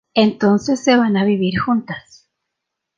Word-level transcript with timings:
Entonces 0.15 0.83
se 0.83 0.97
van 0.97 1.15
a 1.15 1.25
vivir 1.25 1.59
juntas. 1.59 2.27